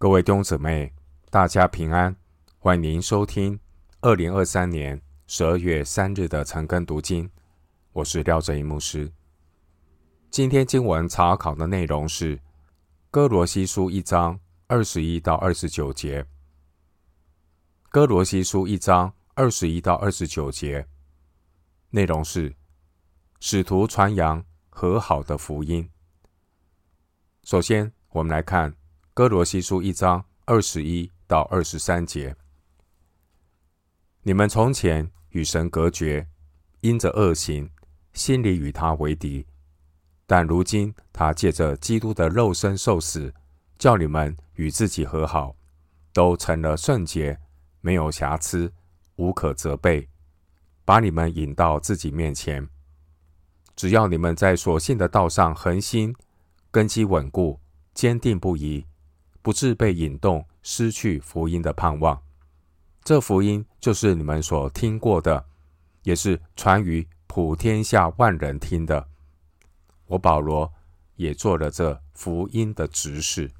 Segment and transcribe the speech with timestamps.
[0.00, 0.90] 各位弟兄姊妹，
[1.28, 2.16] 大家平安，
[2.58, 3.60] 欢迎您收听
[4.00, 7.30] 二零二三年十二月三日的晨更读经。
[7.92, 9.12] 我是廖正一牧师。
[10.30, 12.34] 今天经文查考的内容是
[13.10, 16.22] 《哥罗西书》一章二十一到二十九节，
[17.90, 20.88] 《哥罗西书》一章二十一到二十九节
[21.90, 22.56] 内容是
[23.38, 25.86] 使徒传扬和好的福音。
[27.42, 28.79] 首先，我们来看。
[29.20, 32.34] 哥罗西书一章二十一到二十三节：
[34.22, 36.26] 你们从前与神隔绝，
[36.80, 37.68] 因着恶行，
[38.14, 39.44] 心里与他为敌；
[40.26, 43.34] 但如今他借着基督的肉身受死，
[43.78, 45.54] 叫你们与自己和好，
[46.14, 47.38] 都成了圣洁，
[47.82, 48.72] 没有瑕疵，
[49.16, 50.08] 无可责备，
[50.86, 52.66] 把你们引到自己面前。
[53.76, 56.16] 只要你们在所信的道上恒心，
[56.70, 57.60] 根基稳固，
[57.92, 58.86] 坚定不移。
[59.42, 62.22] 不致被引动，失去福音的盼望。
[63.02, 65.46] 这福音就是你们所听过的，
[66.02, 69.08] 也是传于普天下万人听的。
[70.06, 70.70] 我保罗
[71.16, 73.50] 也做了这福音的执事。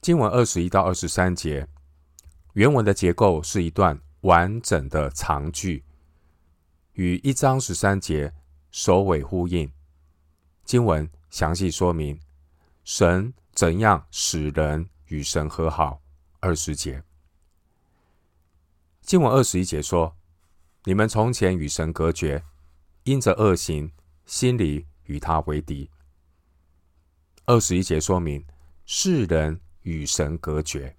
[0.00, 1.68] 经文二十一到二十三节，
[2.54, 5.84] 原文的结构是一段完整的长句，
[6.94, 8.32] 与一章十三节
[8.70, 9.70] 首尾呼应。
[10.64, 12.18] 经文详细说明
[12.84, 13.34] 神。
[13.54, 16.02] 怎样使人与神和好？
[16.40, 17.02] 二十节
[19.00, 20.16] 经文二十一节说
[20.84, 22.44] ：“你们从前与神隔绝，
[23.04, 23.92] 因着恶行，
[24.26, 25.88] 心里与他为敌。”
[27.46, 28.44] 二十一节说明
[28.86, 30.96] 世人与神隔绝，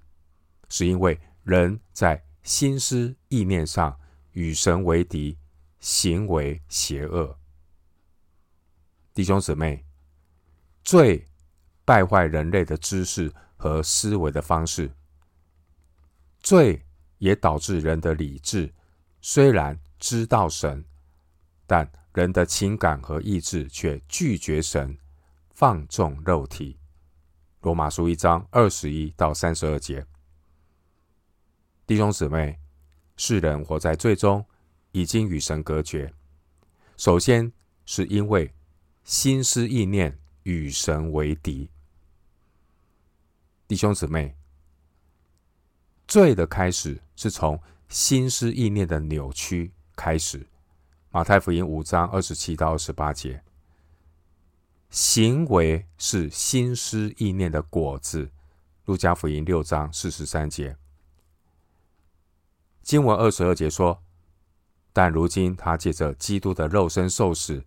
[0.70, 4.00] 是因为人在心思意念上
[4.32, 5.38] 与神为敌，
[5.82, 7.38] 行为邪恶。
[9.14, 9.84] 弟兄姊妹，
[10.84, 11.28] 罪。
[11.86, 14.92] 败坏人类的知识和思维的方式，
[16.42, 16.84] 罪
[17.20, 18.74] 也导致人的理智
[19.22, 20.84] 虽然知道神，
[21.68, 24.98] 但人的情感和意志却拒绝神，
[25.52, 26.80] 放纵肉体。
[27.62, 30.06] 罗马书一章二十一到三十二节，
[31.88, 32.60] 弟兄姊妹，
[33.16, 34.46] 世人活在罪中，
[34.92, 36.14] 已经与神隔绝。
[36.98, 37.52] 首先
[37.86, 38.54] 是因为
[39.04, 41.70] 心思意念与神为敌。
[43.68, 44.36] 弟兄姊妹，
[46.08, 47.60] 罪的开始是从
[47.90, 50.46] 心思意念的扭曲开始。
[51.10, 53.44] 马太福音五章二十七到二十八节，
[54.92, 58.30] 行为是心思意念的果子。
[58.86, 60.78] 路加福音六章四十三节，
[62.84, 64.04] 经文二十二节说
[64.94, 67.66] ：“但如今他借着基督的肉身受死，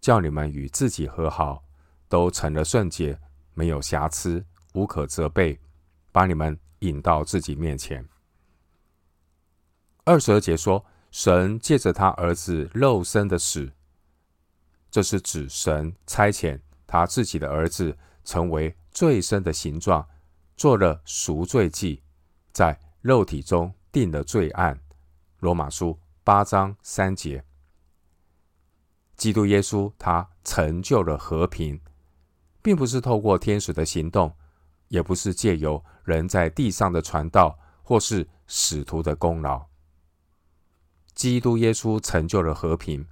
[0.00, 1.64] 叫你们与自己和好，
[2.08, 3.18] 都成了圣洁，
[3.54, 5.58] 没有瑕疵。”无可责备，
[6.10, 8.06] 把你们引到自己面前。
[10.04, 13.70] 二十二节说，神借着他儿子肉身的死，
[14.90, 20.08] 这是指神差遣他自己的儿子成为罪身的形状，
[20.56, 22.02] 做了赎罪祭，
[22.52, 24.80] 在肉体中定了罪案。
[25.38, 27.44] 罗马书八章三节，
[29.16, 31.80] 基督耶稣他成就了和平，
[32.62, 34.34] 并不是透过天使的行动。
[34.92, 39.64] 也不是借由人在地上的传道，或是使徒的功劳。
[41.14, 43.06] 基督耶稣成就了和平，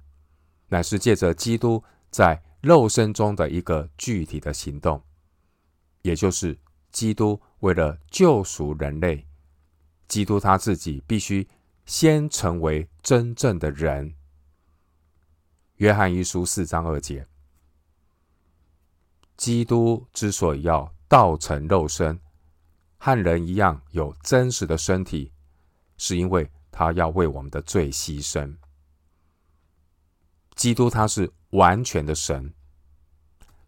[0.67, 5.01] 乃是借着基督在肉身中的一个具体的行动，
[6.03, 6.59] 也就是
[6.91, 9.25] 基督为了救赎人类，
[10.07, 11.47] 基督他自己必须
[11.87, 14.13] 先成为真正的人。
[15.77, 17.25] 约翰一书四章二节，
[19.35, 22.17] 基督之所以要道成肉身，
[22.97, 25.29] 和人一样有真实的身体，
[25.97, 28.55] 是因为他要为我们的罪牺牲。
[30.55, 32.53] 基督他是完全的神，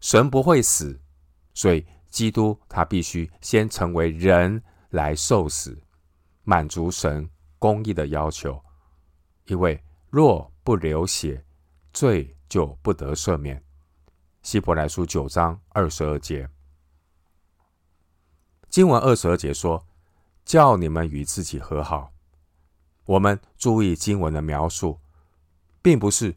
[0.00, 0.98] 神不会死，
[1.52, 5.78] 所以基督他必须先成为人来受死，
[6.44, 8.58] 满足神公义的要求。
[9.48, 11.44] 因为若不流血，
[11.92, 13.62] 罪就不得赦免。
[14.40, 16.48] 希伯来书九章二十二节。
[18.74, 19.86] 经文二十二节说
[20.44, 22.12] ：“叫你们与自己和好。”
[23.06, 24.98] 我们注意经文的描述，
[25.80, 26.34] 并不是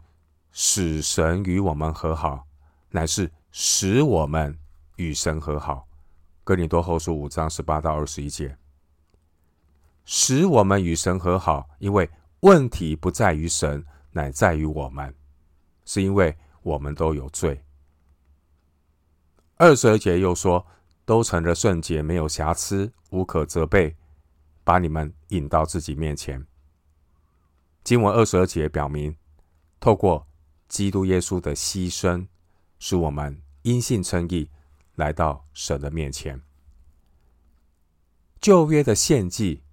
[0.52, 2.46] 使神与我们和好，
[2.92, 4.56] 乃是使我们
[4.98, 5.88] 与神和好。
[6.44, 8.56] 哥林多后书五章十八到二十一节，
[10.06, 12.08] 使我们与神和好，因为
[12.42, 15.12] 问题不在于神，乃在于我们，
[15.86, 17.64] 是因为我们都有罪。
[19.56, 20.64] 二十二节又说。
[21.08, 23.96] 都成了圣洁，没有瑕疵，无可责备，
[24.66, 26.46] 把你们引到自己面前。
[27.82, 29.16] 经文二十二节表明，
[29.80, 30.28] 透过
[30.68, 32.28] 基督耶稣的牺牲，
[32.78, 34.50] 使我们因信称义，
[34.96, 36.42] 来到神的面前。
[38.42, 39.64] 旧约的献祭，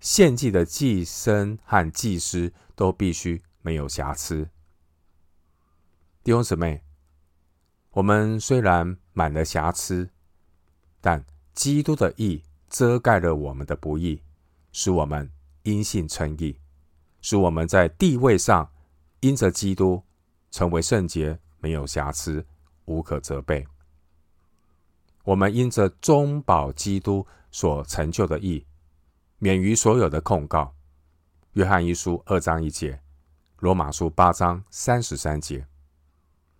[0.00, 4.50] 献祭的祭牲和祭司都必须没有瑕疵。
[6.24, 6.82] 弟兄姊妹，
[7.90, 10.10] 我们虽然满了瑕疵，
[11.08, 11.24] 但
[11.54, 14.20] 基督的义遮盖了我们的不义，
[14.72, 15.30] 使我们
[15.62, 16.60] 因信称义，
[17.22, 18.70] 使我们在地位上
[19.20, 20.02] 因着基督
[20.50, 22.44] 成为圣洁，没有瑕疵，
[22.84, 23.66] 无可责备。
[25.24, 28.66] 我们因着中保基督所成就的义，
[29.38, 30.74] 免于所有的控告。
[31.54, 33.00] 约翰一书二章一节，
[33.60, 35.66] 罗马书八章三十三节，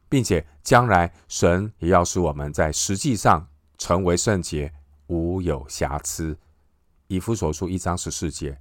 [0.08, 3.46] 并且将来神也要使我们在实际上
[3.78, 4.72] 成为圣洁，
[5.06, 6.36] 无有瑕疵。
[7.06, 8.60] 以弗所书一章十四节，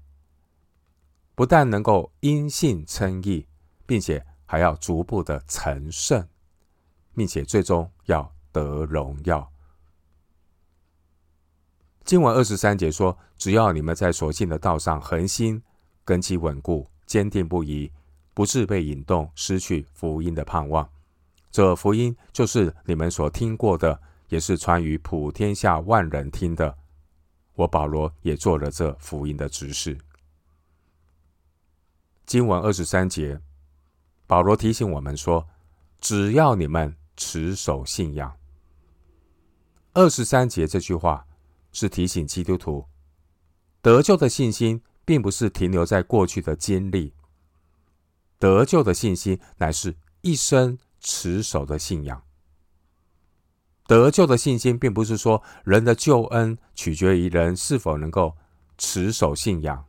[1.35, 3.45] 不但能够因信称义，
[3.85, 6.25] 并且还要逐步的成圣，
[7.13, 9.51] 并且最终要得荣耀。
[12.05, 15.61] 经文二十三节说：“只要你们在所信的道上恒心，
[16.05, 17.91] 根基稳固，坚定不移，
[18.33, 20.89] 不致被引动，失去福音的盼望。
[21.51, 26.77] 这福音就是你们所听过的，也是传于普天下万人听的。
[27.53, 29.97] 我保罗也做了这福音的执事。”
[32.25, 33.41] 经文二十三节，
[34.25, 35.47] 保罗提醒我们说
[35.99, 38.37] ：“只要你们持守信仰。”
[39.93, 41.25] 二十三节这句话。
[41.73, 42.85] 是提醒基督徒，
[43.83, 47.13] 得救的信心并不是停留在过去的经历，
[48.39, 52.23] 得救的信心乃是一生持守的信仰。
[53.87, 58.35] 得救的信心并不是说人的救恩取决于人是否能够
[58.77, 59.83] 持守信仰，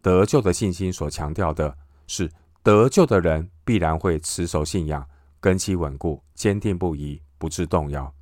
[0.00, 1.76] 得救的信心所强调的
[2.06, 2.30] 是
[2.62, 5.06] 得救的人必然会持守信仰，
[5.38, 8.12] 根基稳固，坚定不移，不致动摇。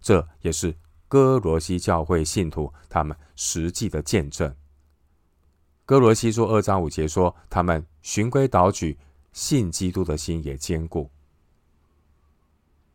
[0.00, 0.74] 这也是。
[1.08, 4.56] 哥罗西教会信徒他们实际的见证。
[5.84, 8.96] 哥罗西书二章五节说，他们循规蹈矩，
[9.30, 11.10] 信基督的心也坚固。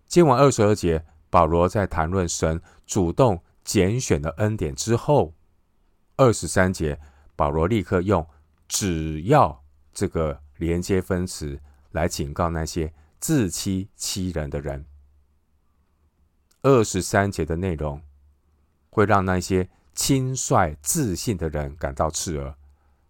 [0.08, 5.34] 经文二十二节，保罗在谈论神主动拣选的恩典之后，
[6.16, 7.00] 二十三节，
[7.36, 8.28] 保罗立刻用
[8.68, 9.64] “只要”
[9.94, 11.60] 这个连接分词
[11.92, 14.86] 来警告那些自欺欺人的人。
[16.62, 18.02] 二十三节的内容。
[18.90, 22.56] 会让那些轻率自信的人感到刺耳，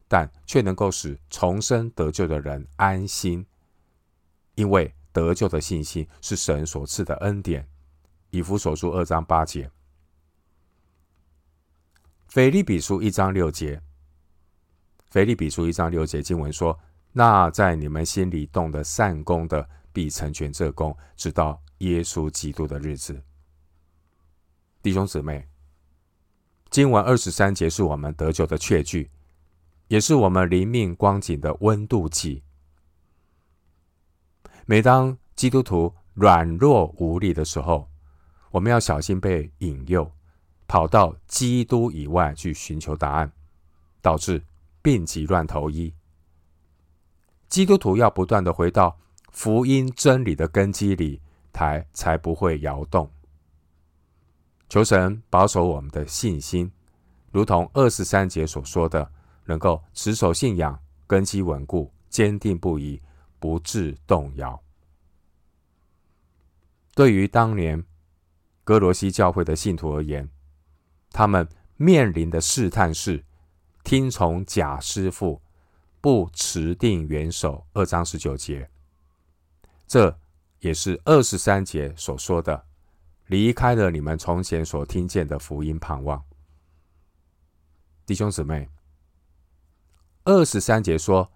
[0.09, 3.45] 但却能够使重生得救的人安心，
[4.55, 7.67] 因为得救的信心是神所赐的恩典。
[8.29, 9.71] 以弗所书二章八节，
[12.27, 13.81] 腓立比书一章六节，
[15.09, 16.77] 腓立比书一章六节经文说
[17.13, 23.19] ：“那在你们心里动的善工的，必成全这工，直到耶稣基督的日子。”
[24.83, 25.47] 弟兄姊妹。
[26.69, 29.09] 经文二十三节是我们得救的确据，
[29.87, 32.43] 也是我们灵命光景的温度计。
[34.69, 37.87] 每当基督徒软弱无力的时候，
[38.51, 40.11] 我们要小心被引诱，
[40.67, 43.31] 跑到基督以外去寻求答案，
[44.01, 44.43] 导致
[44.81, 45.93] 病急乱投医。
[47.47, 48.99] 基督徒要不断的回到
[49.31, 51.21] 福音真理的根基里，
[51.53, 53.09] 才才不会摇动。
[54.67, 56.69] 求神保守我们的信心，
[57.31, 59.09] 如同二十三节所说的，
[59.45, 60.77] 能够持守信仰，
[61.07, 63.01] 根基稳固，坚定不移，
[63.39, 64.61] 不致动摇。
[66.95, 67.83] 对于当年
[68.63, 70.29] 歌罗西教会的信徒而言，
[71.11, 73.23] 他们面临的试探是
[73.83, 75.41] 听从假师傅，
[76.01, 77.65] 不持定元首。
[77.73, 78.69] 二章十九节，
[79.87, 80.19] 这
[80.59, 82.65] 也是二十三节所说的。
[83.27, 86.23] 离开了你们从前所听见的福音盼望，
[88.05, 88.69] 弟兄姊妹，
[90.23, 91.29] 二十三节说，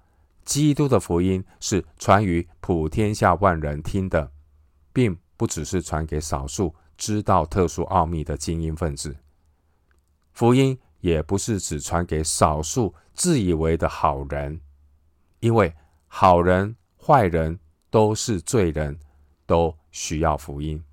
[0.51, 4.33] 基督的福音是传于普天下万人听的，
[4.91, 9.15] 并不只是传给少数知道特殊奥秘的精英分子。
[10.33, 14.59] 福音也不是只传给少数自以为的好人，
[15.39, 15.73] 因为
[16.07, 17.57] 好人、坏人
[17.89, 18.99] 都是罪人，
[19.45, 20.83] 都需要福音。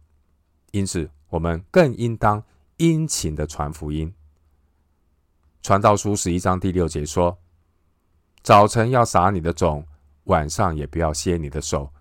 [0.71, 2.41] 因此，我们更应当
[2.77, 4.15] 殷勤的传福音。
[5.63, 7.37] 传道书十一章第六节说
[8.43, 9.85] ：“早晨要撒你的种，
[10.25, 11.93] 晚上也不要歇你的手，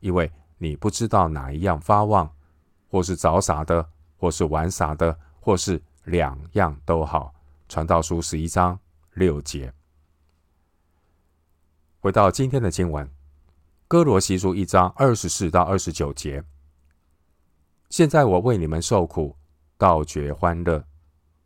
[0.00, 2.30] 因为你不知道哪一样发旺，
[2.88, 7.34] 或是早撒的，或是晚撒的，或是两样都好。
[7.68, 8.78] 传道书十一章
[9.14, 9.72] 六节。
[11.98, 13.10] 回到今天的经文，
[13.88, 16.44] 哥罗西书一章二十四到二十九节。
[17.90, 19.36] 现在我为你们受苦，
[19.76, 20.84] 倒觉欢乐，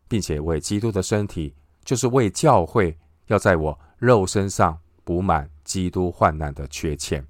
[0.07, 1.55] 并且为基督的身体，
[1.85, 2.99] 就是为教会，
[3.31, 7.25] 要在我肉身上补满基督患难的缺欠。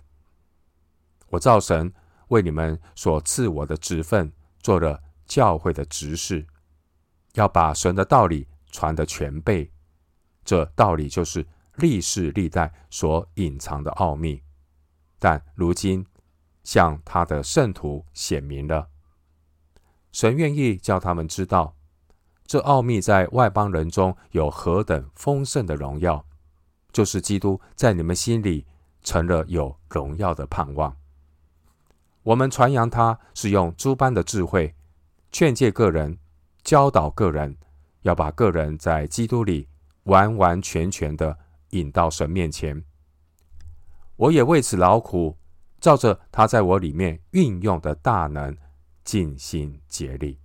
[1.29, 1.93] 我造神
[2.29, 6.47] 为你们所赐我的职分，做了教会的执事，
[7.35, 9.71] 要把神的道理传得全备。
[10.43, 14.43] 这道理就是历世历代所隐藏的奥秘，
[15.19, 16.05] 但如今
[16.65, 18.89] 向他的圣徒显明了。
[20.13, 21.77] 神愿意叫他们知道，
[22.51, 26.27] 这奥秘在外邦人中有何等丰盛的荣耀，
[26.91, 28.67] 就是基督在你们心里
[29.05, 30.97] 成了有荣耀的盼望。
[32.25, 34.75] 我们传扬他是用诸般的智慧，
[35.31, 36.19] 劝诫个人，
[36.65, 37.57] 教导个人，
[38.03, 39.69] 要把个人在基督里
[40.03, 41.39] 完完全全的
[41.69, 42.83] 引到神面前。
[44.17, 45.39] 我也为此劳苦，
[45.81, 48.57] 照着他在我里面运用的大能，
[49.05, 50.40] 尽心竭力。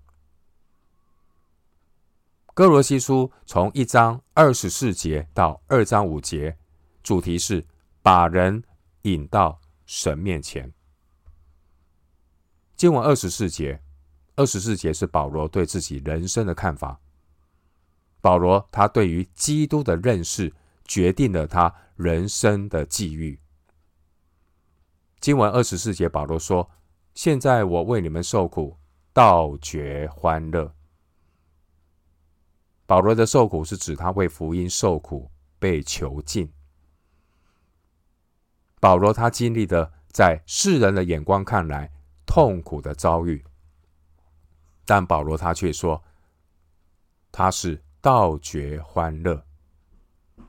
[2.56, 6.58] 歌罗西书从一章二十四节到二章五节，
[7.04, 7.66] 主题是
[8.02, 8.64] 把人
[9.02, 10.72] 引到神面前。
[12.78, 13.82] 经文二十四节，
[14.38, 17.02] 二十四节是保罗对自己人生的看法。
[18.22, 20.54] 保罗他对于基督的认识，
[20.86, 23.38] 决定了他人生的际遇。
[25.20, 26.72] 经文二十四节，保罗说
[27.14, 28.78] ：“现在我为你们受苦，
[29.12, 30.74] 倒觉欢乐。”
[32.86, 36.52] 保罗的受苦是指他为福音受苦，被囚禁。
[38.80, 41.92] 保罗他经历的，在世人的眼光看来，
[42.26, 43.44] 痛苦的遭遇，
[44.86, 46.04] 但保罗他却说，
[47.32, 49.44] 他是倒觉欢乐。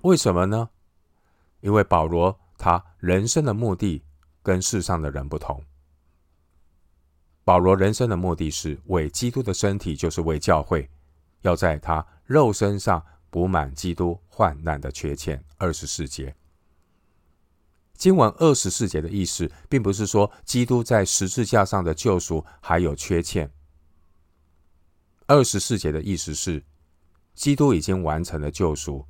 [0.02, 0.68] 为什么呢？
[1.60, 4.04] 因为保罗他人生的目的
[4.42, 5.64] 跟世上的人不同。
[7.44, 10.90] 保罗人生的目的是为基督的身体，就是为教会，
[11.46, 15.42] 要在他肉身上补满基督患难的缺欠。
[15.56, 16.34] 二十四节。
[17.94, 23.50] 经文二十四节的意思，并不是说基督在十字架上的救赎还有缺欠。
[25.26, 26.62] 二十四节的意思是，
[27.34, 29.06] 基督已经完成了救赎。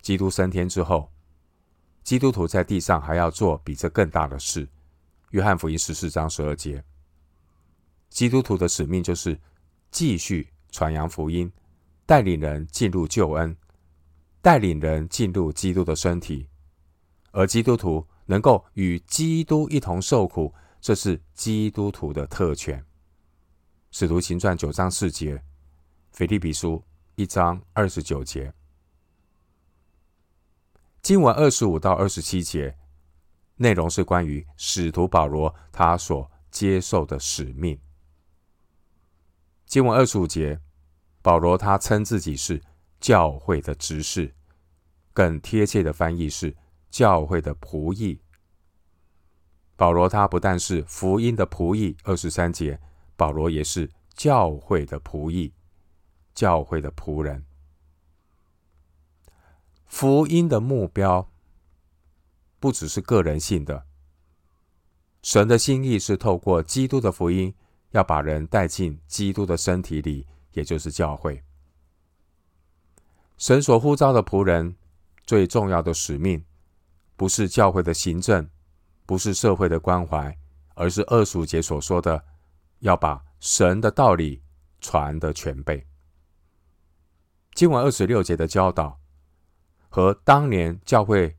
[0.00, 1.12] 基督升天之后，
[2.04, 4.68] 基督徒在地上还要做比这更大的事。
[5.30, 6.84] 约翰福音十四章十二节，
[8.10, 9.40] 基督徒的使命就是
[9.90, 11.52] 继续传扬福音，
[12.04, 13.56] 带领人进入救恩，
[14.40, 16.48] 带领人进入基督的身体。
[17.30, 22.84] 而基督徒能够与基督一同受苦，这是基督徒的特权。
[23.90, 25.42] 使徒行传九章四节，
[26.10, 26.82] 腓立比书
[27.14, 28.52] 一章二十九节，
[31.02, 32.76] 经文二十五到二十七节，
[33.56, 37.78] 内容是关于使徒保罗他所接受的使命。
[39.72, 40.60] 经文二十五节，
[41.22, 42.62] 保罗他称自己是
[43.00, 44.34] 教会的执事，
[45.14, 46.54] 更贴切的翻译是。
[46.90, 48.20] 教会的仆役，
[49.74, 52.78] 保罗他不但是福音的仆役，二十三节，
[53.16, 55.54] 保罗也是教会的仆役，
[56.34, 57.46] 教会的仆人。
[59.86, 61.30] 福音的目标
[62.60, 63.86] 不只是个人性的，
[65.22, 67.54] 神的心意是透过基督的福音，
[67.92, 71.42] 要把人带进基督的身体里，也就是教会。
[73.38, 74.76] 神所呼召的仆人
[75.24, 76.44] 最重要的使命。
[77.14, 78.50] 不是教会的行政，
[79.06, 80.36] 不是社会的关怀，
[80.74, 82.24] 而是二十五节所说的，
[82.80, 84.42] 要把神的道理
[84.80, 85.86] 传得全备。
[87.54, 88.98] 经文二十六节的教导，
[89.88, 91.36] 和当年教会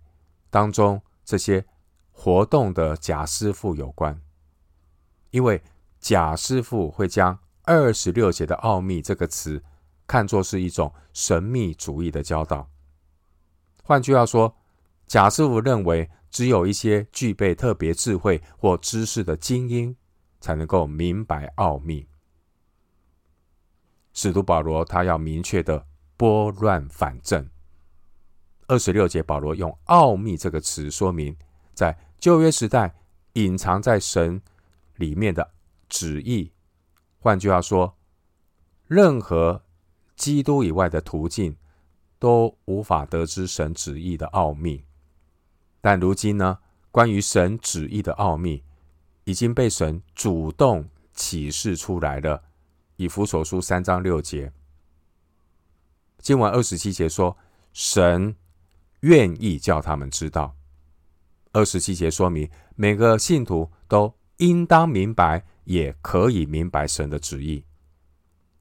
[0.50, 1.66] 当中这些
[2.14, 4.22] 活动的假师傅有关，
[5.32, 5.62] 因为
[6.04, 9.64] 贾师傅会将二十六节的奥秘这个词
[10.06, 12.70] 看作是一种神秘主义的教导。
[13.84, 14.54] 换句话说，
[15.08, 19.96] 贾师傅认为，只有一些具备特别智慧或知识的精英，
[20.42, 22.06] 才能够明白奥秘。
[24.12, 27.50] 使徒保罗他要明确的拨乱反正。
[28.68, 31.34] 二十六节，保罗用“奥秘”这个词说明，
[31.74, 32.94] 在旧约时代
[33.34, 34.42] 隐藏在神
[34.98, 35.50] 里面的
[35.94, 36.52] 旨意。
[37.20, 37.96] 换句话说，
[38.88, 39.64] 任何
[40.16, 41.56] 基督以外的途径
[42.18, 44.84] 都无法得知神旨意的奥秘。
[45.80, 46.58] 但如今呢，
[46.90, 48.64] 关于神旨意的奥秘
[49.26, 52.44] 已经被神主动启示出来了，
[52.96, 54.52] 以弗所书三章六节。
[56.18, 57.38] 经文二十七节说，
[57.72, 58.36] 神
[59.02, 60.56] 愿意叫他们知道。
[61.52, 64.12] 二十七节说明，每个信徒都
[64.44, 67.64] 应当明白，也可以明白神的旨意。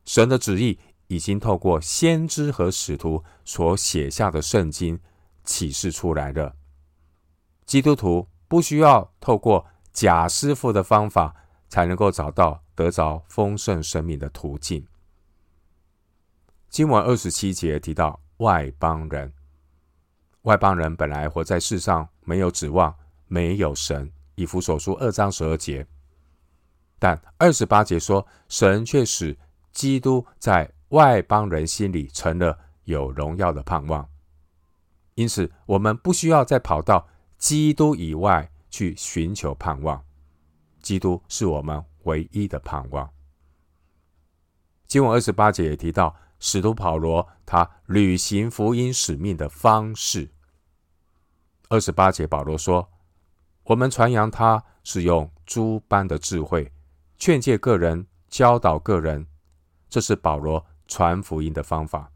[0.04, 5.00] 神的旨意已经透过先知和使徒所写下的圣经
[5.42, 6.54] 启示出来了。
[7.66, 11.34] 基督徒不需要透过假师傅的方法，
[11.68, 14.86] 才能够找到得着丰盛生命的途径。
[16.68, 19.32] 经文二十七节提到外邦人，
[20.42, 22.94] 外邦人本来活在世上，没有指望，
[23.26, 24.12] 没有神。
[24.34, 25.86] 以弗所书二章十二节，
[26.98, 29.36] 但二十八节说，神却使
[29.72, 34.08] 基督在外邦人心里成了有荣耀的盼望。
[35.14, 40.02] 因此，我们不需要再跑到基督以外去寻求盼望，
[40.80, 43.10] 基督是我们唯一的盼望。
[44.86, 50.30] 经文二十八节也提到，使徒保罗他履行福音使命的方式。
[51.68, 52.90] 二十八节，保罗说
[53.64, 56.72] ：“我们传扬他是用诸般的智慧，
[57.16, 59.26] 劝诫个人，教导个人。
[59.88, 62.10] 这是保罗传福音的方法。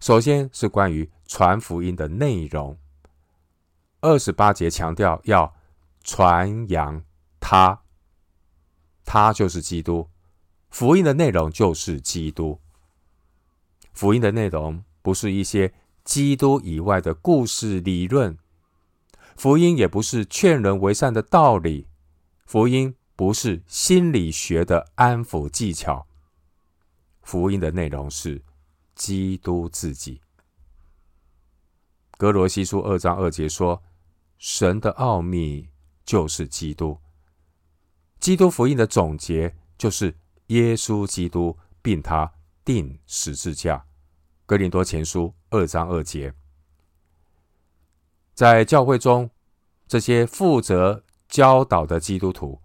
[0.00, 2.78] 首先是关于传福音的内容。
[4.00, 5.54] 二十八节强调要
[6.04, 7.02] 传扬
[7.40, 7.82] 他，
[9.04, 10.08] 他就是基督。
[10.70, 12.60] 福音的内容就是基督。
[13.92, 15.74] 福音的内容不是一些。”
[16.08, 18.38] 基督以外的故事理论，
[19.38, 21.86] 福音也不是劝人为善的道理，
[22.44, 26.08] 福音不是心理学的安抚技巧，
[27.22, 28.42] 福音的内容是
[28.96, 30.20] 基督自己。
[32.16, 33.80] 歌罗西书二章二节说
[34.38, 35.68] ：“神的奥秘
[36.04, 36.98] 就是基督。”
[38.18, 40.12] 基督福音的总结就是
[40.48, 42.32] 耶稣基督，并他
[42.64, 43.86] 钉十字架。
[44.46, 46.34] 哥林多前书二章二节，
[48.38, 49.28] 在教会中，
[49.88, 52.62] 这些负责教导的基督徒，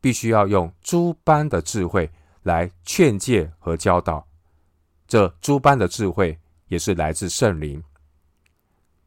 [0.00, 2.10] 必须要用诸般的智慧
[2.42, 4.26] 来劝诫和教导。
[5.06, 7.80] 这诸般的智慧也是来自圣灵。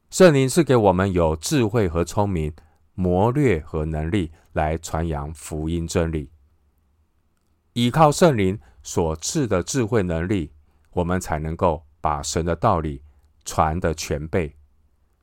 [0.09, 2.53] 圣灵是给我们有智慧和聪明、
[2.93, 6.31] 谋略和能力来传扬福音真理。
[7.73, 10.53] 依靠圣灵所赐的智慧能力，
[10.91, 11.83] 我们才能够。
[11.99, 13.03] 把神的道理
[13.43, 14.55] 传得全备，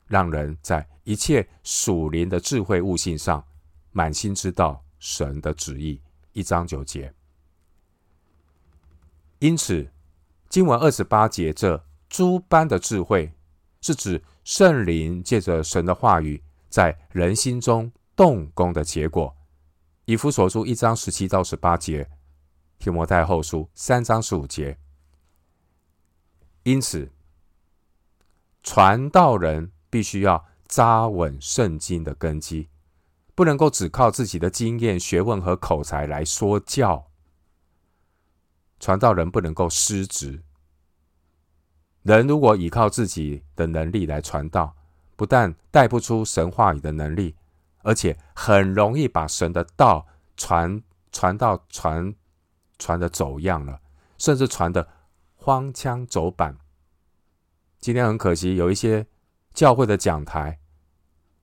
[0.07, 3.43] 让人在一切属灵的智慧悟性上
[3.91, 6.01] 满心知道神的旨意。
[6.33, 7.13] 一章九节。
[9.39, 9.89] 因此，
[10.49, 13.31] 经文二十八节这诸般的智慧，
[13.81, 19.35] 是指圣灵借着神的话语在人心中动工的结果。
[20.05, 22.09] 以弗所书一章十七到十八节，
[22.77, 24.77] 提摩太后书三章十五节。
[26.63, 27.11] 因此，
[28.61, 32.67] 传道人必须要扎稳圣经的根基，
[33.33, 37.07] 不能够只靠自己的经验、学问和口才来说教。
[38.77, 40.43] 传道人不能够失职。
[42.03, 44.75] 人如果依靠自己的能力来传道，
[45.15, 47.37] 不但带不出神话语的能力，
[47.83, 50.05] 而且很容易把神的道
[50.35, 52.13] 传传到传
[52.77, 53.79] 传的走样了，
[54.17, 54.85] 甚至传的。
[55.37, 56.57] 荒腔走板。
[57.79, 59.05] 今天很可惜，有一些
[59.55, 60.59] 教会的讲台，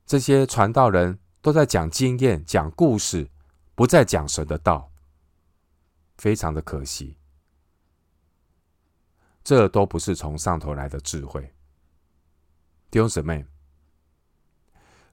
[0.06, 3.30] 这些传道人都在讲经验、讲故事，
[3.74, 4.92] 不再讲神的道，
[6.18, 7.16] 非常的可惜。
[9.42, 11.54] 这都不是从上头来的智慧。
[12.90, 13.46] 弟兄姊妹，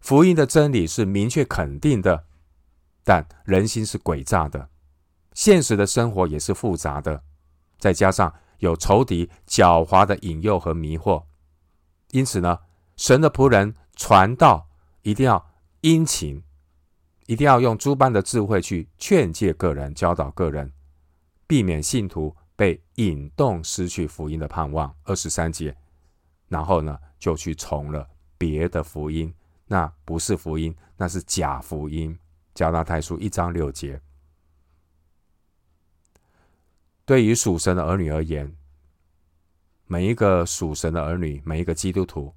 [0.01, 2.25] 福音的真理是明确肯定的，
[3.03, 4.69] 但人心是诡诈的，
[5.33, 7.23] 现实的生活也是复杂的，
[7.79, 8.33] 再加上。
[8.59, 11.23] 有仇敌狡猾的引诱和迷惑，
[12.11, 12.59] 因此呢，
[12.99, 14.67] 神的仆人传道
[15.03, 16.43] 一定要殷勤，
[17.27, 20.69] 一定要用诸般的智慧去劝诫个人、教导个人，
[21.47, 24.93] 避免信徒被引动失去福音的盼望。
[25.05, 25.73] 二十三节，
[26.49, 28.05] 然后呢，就去从了
[28.37, 29.33] 别的福音，
[29.67, 32.19] 那不是福音，那是假福音。
[32.53, 34.01] 加拉太书一章六节。
[37.05, 38.53] 对于属神的儿女而言，
[39.85, 42.33] 每一个属神的儿女，每一个基督徒，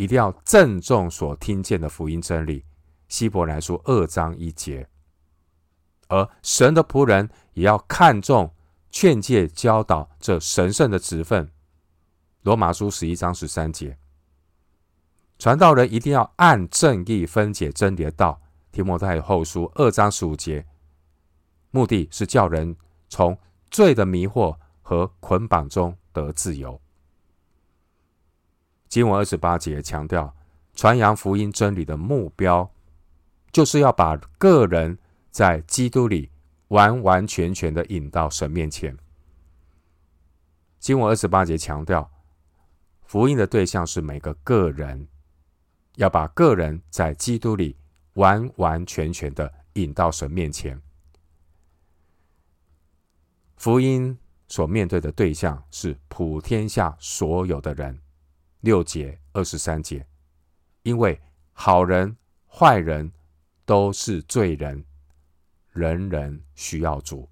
[0.00, 2.64] 一定要郑重所听见的福音真理。
[3.08, 4.88] 希伯来书二章一节，
[6.08, 8.50] 而神的仆人也要看重
[8.90, 11.52] 劝诫教导这神圣的职分。
[12.44, 13.98] 罗马书十一章十三节，
[15.38, 18.40] 传道人一定要按正义分解真理的道。
[18.72, 20.64] 提摩太后书二章十五节。
[21.72, 22.74] 目的是叫人
[23.10, 23.36] 从
[23.70, 26.80] 罪的迷惑和捆绑中得自由。
[28.90, 30.34] 经文二十八节强调，
[30.74, 32.68] 传扬福音真理的目标，
[33.52, 34.98] 就是要把个人
[35.30, 36.28] 在基督里
[36.68, 38.96] 完完全全的引到神面前。
[40.80, 42.10] 经文二十八节强调，
[43.04, 45.06] 福音的对象是每个个人，
[45.94, 47.76] 要把个人在基督里
[48.14, 50.82] 完完全全的引到神面前。
[53.56, 57.96] 福音所面对的对象是普天下所有的人。
[58.60, 60.06] 六节二十三节，
[60.82, 61.18] 因为
[61.52, 63.10] 好人坏人
[63.64, 64.84] 都是罪人，
[65.72, 67.28] 人人需要主。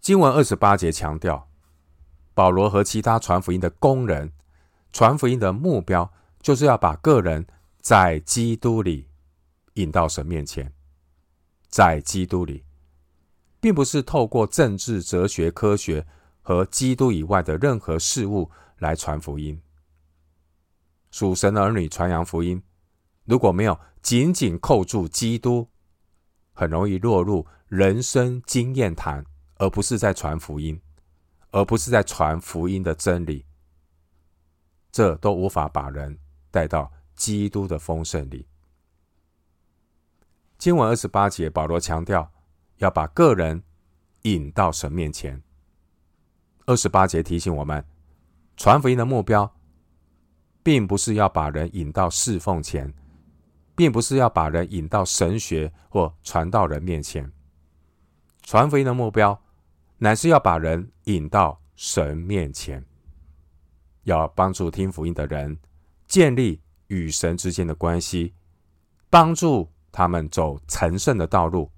[0.00, 1.48] 经文二十八节强调，
[2.34, 4.32] 保罗和其他传福音的工人，
[4.92, 7.46] 传福音的目标就是要把个人
[7.80, 9.08] 在基督里
[9.74, 10.72] 引到神面前，
[11.68, 12.64] 在基督里，
[13.60, 16.06] 并不是透过政治、哲学、科学
[16.42, 18.50] 和基督以外的任何事物。
[18.78, 19.60] 来传福音，
[21.10, 22.62] 属神的儿女传扬福音，
[23.24, 25.68] 如果没有紧紧扣住基督，
[26.52, 29.24] 很容易落入人生经验谈，
[29.56, 30.78] 而不是在传福音，
[31.52, 33.46] 而不是在传福音的真理，
[34.92, 36.18] 这都无法把人
[36.50, 38.46] 带到基督的丰盛里。
[40.58, 42.30] 经文二十八节，保罗强调
[42.76, 43.62] 要把个人
[44.22, 45.42] 引到神面前。
[46.66, 47.82] 二十八节提醒我们。
[48.56, 49.54] 传福音的目标，
[50.62, 52.92] 并不是要把人引到侍奉前，
[53.74, 57.30] 并不是要把人引到神学或传道人面前。
[58.42, 59.38] 传福音的目标，
[59.98, 62.82] 乃是要把人引到神面前，
[64.04, 65.58] 要帮助听福音的人
[66.06, 68.34] 建立与神之间的关系，
[69.10, 71.70] 帮助他们走成圣的道路，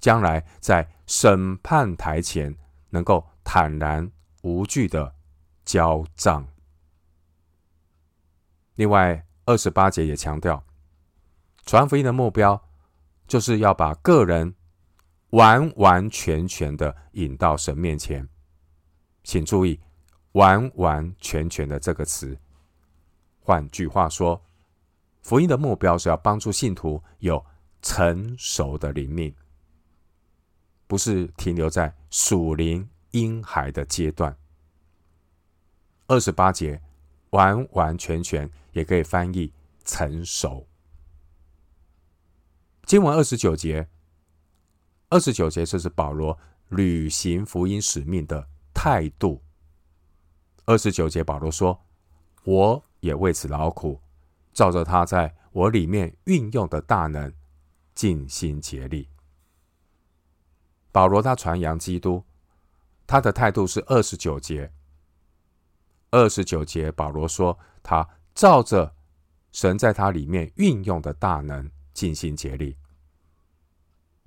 [0.00, 2.56] 将来在审判台前
[2.90, 4.10] 能够坦然
[4.42, 5.14] 无惧的。
[5.64, 6.46] 交账。
[8.74, 10.64] 另外，二十八节也强调，
[11.64, 12.60] 传福音的目标
[13.26, 14.54] 就是要把个人
[15.30, 18.28] 完完全全的引到神面前。
[19.22, 19.80] 请注意
[20.32, 22.36] “完完全全的”这个词。
[23.40, 24.42] 换句话说，
[25.22, 27.44] 福音的目标是要帮助信徒有
[27.80, 29.34] 成熟的灵命，
[30.86, 34.36] 不是停留在属灵婴孩的阶段。
[36.06, 36.80] 二十八节，
[37.30, 39.50] 完完全全也可以翻译
[39.84, 40.66] 成熟。
[42.84, 43.88] 经文二十九节，
[45.08, 46.38] 二十九节这是保罗
[46.68, 49.42] 履行福音使命的态度。
[50.66, 51.80] 二十九节保罗说
[52.44, 53.98] ：“我也为此劳苦，
[54.52, 57.32] 照着他在我里面运用的大能，
[57.94, 59.08] 尽心竭力。”
[60.92, 62.22] 保罗他传扬基督，
[63.06, 64.70] 他的态度是二十九节。
[66.14, 68.94] 二十九节，保罗说：“他照着
[69.50, 72.76] 神在他里面运用的大能，尽心竭力。”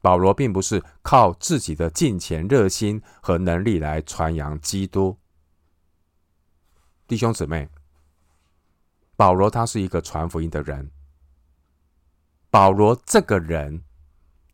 [0.01, 5.17] 保罗并不是靠自己的金钱、热心和能力来传扬基督。
[7.07, 7.69] 弟兄姊妹，
[9.15, 10.91] 保罗他是一个传福音的人。
[12.49, 13.81] 保罗这个人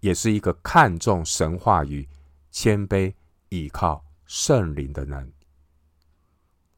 [0.02, 2.08] 也是一个看重神话语、
[2.52, 3.12] 谦卑、
[3.50, 5.34] 倚靠圣灵的人。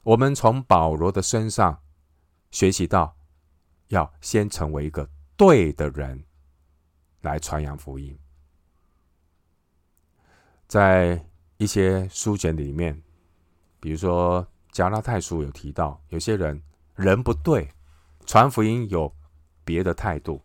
[0.06, 1.82] 我们从保罗的身上
[2.52, 3.16] 学习到，
[3.88, 6.24] 要先成为一个对的人，
[7.22, 8.16] 来传扬福音。
[10.68, 13.02] 在一些书简里面，
[13.80, 16.62] 比如说加拉太书有提到，有些人
[16.94, 17.68] 人不对，
[18.26, 19.12] 传福音有
[19.64, 20.40] 别的态度，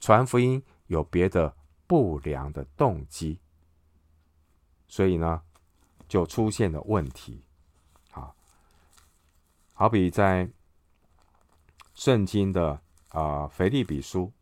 [0.00, 3.40] 传福音有别的不良的动机，
[4.86, 5.40] 所以呢，
[6.06, 7.42] 就出现了问题。
[9.72, 10.50] 好比在
[11.94, 14.32] 圣经的啊腓立比书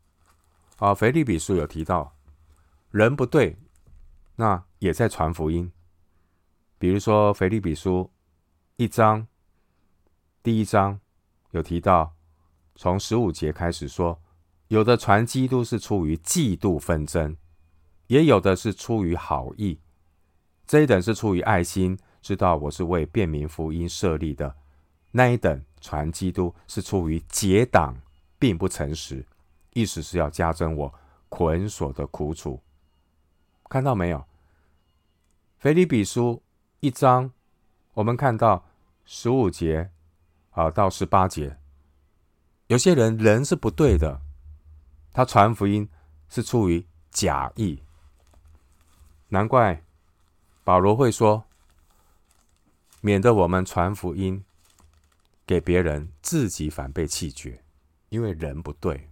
[0.76, 2.16] 啊腓立比书有提到，
[2.90, 3.56] 人不对，
[4.36, 5.70] 那也在传福音。
[6.78, 8.10] 比如说腓立比书
[8.76, 9.26] 一章
[10.42, 10.98] 第一章
[11.50, 12.14] 有提到，
[12.74, 14.20] 从十五节开始说，
[14.68, 17.36] 有的传基督是出于嫉妒纷争，
[18.06, 19.80] 也有的是出于好意。
[20.66, 24.56] 这一等是出于爱心，知道我是为便民福音设立的。
[25.12, 27.96] 那一等传基督是出于结党，
[28.38, 29.24] 并不诚实，
[29.72, 30.94] 意思是要加增我
[31.28, 32.60] 捆锁的苦楚。
[33.68, 34.24] 看到没有？
[35.58, 36.42] 腓立比书
[36.80, 37.30] 一章，
[37.94, 38.64] 我们看到
[39.04, 39.90] 十五节
[40.50, 41.58] 啊到十八节，
[42.68, 44.20] 有些人人是不对的，
[45.12, 45.88] 他传福音
[46.28, 47.82] 是出于假意，
[49.28, 49.82] 难怪
[50.64, 51.44] 保罗会说
[53.02, 54.44] ：“免得我们传福音
[55.50, 57.60] 给别人，自己反被弃绝，
[58.08, 59.10] 因为人不对。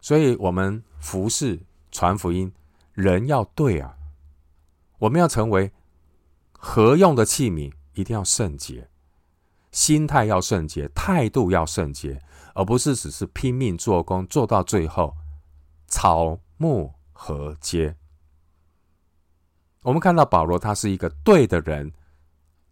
[0.00, 1.56] 所以，我们服侍
[1.92, 2.52] 传福音，
[2.94, 3.96] 人要对啊。
[4.98, 5.70] 我们要成为
[6.50, 8.90] 合用的器皿，一定要圣洁，
[9.70, 12.20] 心态要圣洁，态度要圣洁，
[12.56, 15.14] 而不是只是拼命做工，做到最后
[15.86, 17.94] 草木禾秸。”
[19.82, 21.92] 我们看到保罗，他是一个对的人，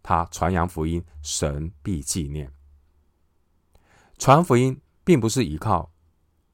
[0.01, 2.51] 他传扬福音，神必纪念。
[4.17, 5.91] 传福音并不是依靠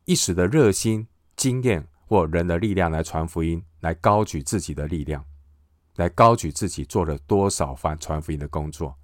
[0.06, 5.26] 一时的热心、经验或人的力量来传福音，来高举自己的力量，
[5.96, 8.96] 来高举自己做了多少番传福音的工作。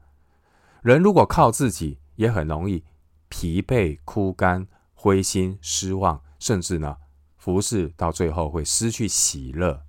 [0.82, 2.84] 人如果靠自己，也很容易
[3.30, 6.98] 疲惫、枯干、灰心、失望，甚至呢，
[7.38, 9.86] 服侍到最后会失去喜乐。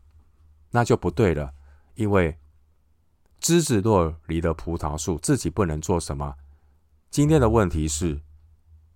[0.70, 1.52] 那就不对了，
[1.94, 2.38] 因为
[3.42, 6.36] 枝子若离的葡萄树，自己不能做什么。
[7.10, 8.22] 今天的问题是，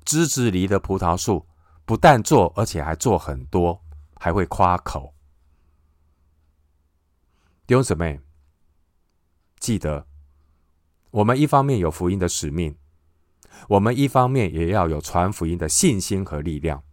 [0.04, 1.48] 枝子离的葡萄树，
[1.84, 3.82] 不但做，而且还做很多，
[4.14, 5.12] 还会夸口。
[7.66, 8.20] 弟兄姊妹，
[9.58, 10.06] 记得，
[11.10, 12.76] 我们一方面有福音的使命，
[13.70, 16.84] 我们一方面也要有传福音的信心和力量。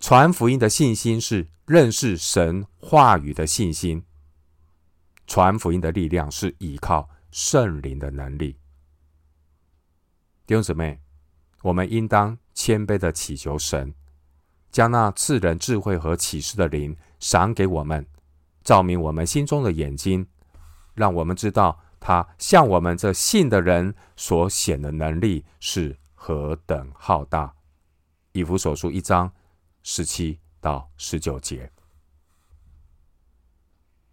[0.00, 4.05] 传福音的信心是认识神话语的信心，
[5.26, 8.58] 传福音的力量是依靠圣灵的能力。
[10.46, 11.00] 弟兄姊妹，
[11.62, 13.94] 我们应当谦卑的祈求神，
[14.70, 18.06] 将那赐人智慧和启示的灵赏给我们，
[18.62, 20.26] 照明我们心中的眼睛，
[20.94, 27.54] 让我们知道他向我们这信的人所显的能力是何等浩大。
[28.32, 29.32] 以弗所书一章。
[29.88, 31.70] 十七到十九节，